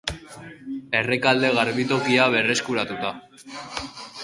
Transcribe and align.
Errekalde 0.99 1.51
garbitokia 1.59 2.27
berreskuratuta. 2.39 3.15